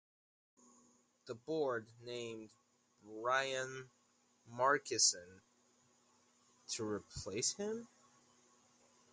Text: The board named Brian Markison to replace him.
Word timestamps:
The 1.27 1.35
board 1.35 1.91
named 2.03 2.49
Brian 3.03 3.91
Markison 4.51 5.41
to 6.69 6.83
replace 6.83 7.53
him. 7.53 7.87